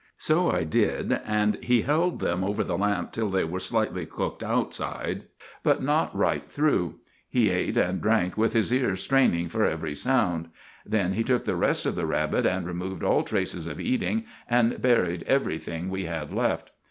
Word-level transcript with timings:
So 0.17 0.49
I 0.49 0.63
did, 0.63 1.21
and 1.27 1.63
he 1.63 1.83
held 1.83 2.21
them 2.21 2.43
over 2.43 2.63
the 2.63 2.75
lamp 2.75 3.11
till 3.11 3.29
they 3.29 3.43
were 3.43 3.59
slightly 3.59 4.07
cooked 4.07 4.41
outside, 4.41 5.25
but 5.61 5.83
not 5.83 6.15
right 6.17 6.49
through. 6.51 6.95
He 7.29 7.51
ate 7.51 7.77
and 7.77 8.01
drank 8.01 8.35
with 8.35 8.53
his 8.53 8.73
ears 8.73 9.03
straining 9.03 9.47
for 9.47 9.63
every 9.63 9.93
sound. 9.93 10.49
Then 10.87 11.13
he 11.13 11.23
took 11.23 11.45
the 11.45 11.55
rest 11.55 11.85
of 11.85 11.93
the 11.95 12.07
rabbit 12.07 12.47
and 12.47 12.65
removed 12.65 13.03
all 13.03 13.21
traces 13.21 13.67
of 13.67 13.79
eating, 13.79 14.25
and 14.49 14.81
buried 14.81 15.21
everything 15.27 15.87
we 15.87 16.05
had 16.05 16.33
left. 16.33 16.71